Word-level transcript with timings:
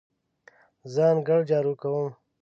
زه 0.93 1.01
انګړ 1.11 1.39
جارو 1.49 1.73
کوم. 1.81 2.07